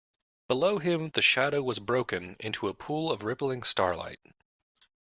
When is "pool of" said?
2.73-3.21